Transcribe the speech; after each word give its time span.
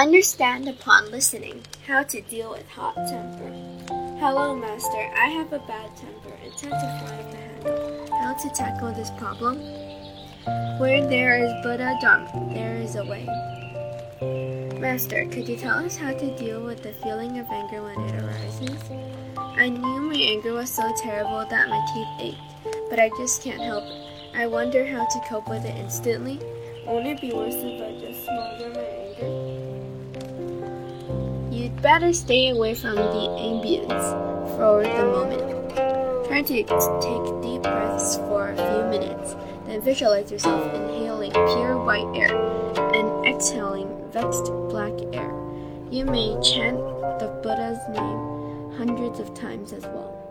Understand 0.00 0.66
upon 0.66 1.10
listening 1.10 1.60
how 1.86 2.02
to 2.04 2.22
deal 2.22 2.52
with 2.52 2.66
hot 2.70 2.94
temper. 3.06 3.52
Hello, 4.18 4.56
Master. 4.56 4.96
I 5.14 5.26
have 5.26 5.52
a 5.52 5.58
bad 5.58 5.94
temper 5.94 6.34
and 6.42 6.56
tend 6.56 6.72
to 6.72 7.04
fly 7.04 7.18
off 7.18 7.30
the 7.30 7.36
handle. 7.36 8.16
How 8.16 8.32
to 8.32 8.48
tackle 8.54 8.94
this 8.94 9.10
problem? 9.18 9.58
Where 10.80 11.06
there 11.06 11.44
is 11.44 11.52
Buddha 11.62 11.98
Dharma, 12.00 12.48
there 12.54 12.76
is 12.76 12.96
a 12.96 13.04
way. 13.04 13.26
Master, 14.80 15.26
could 15.26 15.46
you 15.46 15.58
tell 15.58 15.84
us 15.84 15.98
how 15.98 16.14
to 16.14 16.34
deal 16.34 16.64
with 16.64 16.82
the 16.82 16.94
feeling 16.94 17.38
of 17.38 17.46
anger 17.50 17.82
when 17.82 18.00
it 18.00 18.24
arises? 18.24 18.82
I 19.36 19.68
knew 19.68 20.00
my 20.00 20.16
anger 20.16 20.54
was 20.54 20.70
so 20.70 20.90
terrible 20.96 21.44
that 21.50 21.68
my 21.68 21.84
teeth 21.92 22.32
ached, 22.32 22.88
but 22.88 22.98
I 22.98 23.10
just 23.18 23.42
can't 23.42 23.60
help 23.60 23.84
it. 23.84 24.34
I 24.34 24.46
wonder 24.46 24.86
how 24.86 25.04
to 25.04 25.20
cope 25.28 25.50
with 25.50 25.66
it 25.66 25.76
instantly. 25.76 26.40
Won't 26.86 27.06
it 27.06 27.20
be 27.20 27.34
worse 27.34 27.52
if 27.54 27.82
I 27.82 28.00
just 28.00 28.24
smother 28.24 28.70
my 28.70 28.80
anger? 28.80 29.29
Better 31.82 32.12
stay 32.12 32.50
away 32.50 32.74
from 32.74 32.96
the 32.96 33.02
ambience 33.02 34.04
for 34.56 34.82
the 34.82 35.02
moment. 35.02 36.26
Try 36.26 36.42
to 36.42 36.46
take 36.46 36.66
deep 37.40 37.62
breaths 37.62 38.16
for 38.16 38.50
a 38.50 38.56
few 38.56 38.84
minutes, 38.90 39.34
then 39.64 39.80
visualize 39.80 40.30
yourself 40.30 40.74
inhaling 40.74 41.32
pure 41.32 41.82
white 41.82 42.14
air 42.14 42.36
and 42.92 43.26
exhaling 43.26 43.88
vexed 44.12 44.44
black 44.68 44.92
air. 45.14 45.32
You 45.90 46.04
may 46.04 46.38
chant 46.42 46.76
the 47.18 47.40
Buddha's 47.42 47.80
name 47.88 48.76
hundreds 48.76 49.18
of 49.18 49.32
times 49.32 49.72
as 49.72 49.84
well. 49.84 50.29